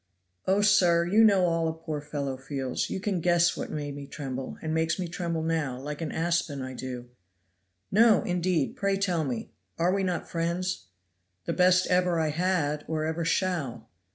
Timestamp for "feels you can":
2.35-3.21